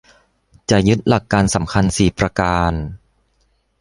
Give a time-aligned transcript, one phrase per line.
[0.69, 2.71] จะยึดหลักการสำคัญสี่ประการ